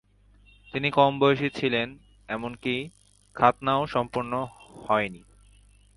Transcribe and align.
তিনি 0.73 0.89
কম 0.91 1.11
বয়সী 1.19 1.47
ছিলেন 1.49 1.87
এমনকি 2.29 2.75
খাতনাও 3.35 3.81
সম্পন্ন 3.87 4.33
হয় 4.85 5.07
নি। 5.09 5.21